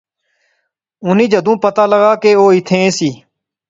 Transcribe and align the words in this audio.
انیں 1.07 1.31
جدوں 1.33 1.57
پتہ 1.63 1.83
لغا 1.91 2.13
کہ 2.21 2.29
او 2.37 2.45
ایتھیں 2.53 2.81
ایسی 2.83 3.09